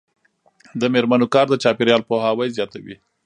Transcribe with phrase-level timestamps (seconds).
[0.81, 2.95] د میرمنو کار د چاپیریال پوهاوی زیاتوي.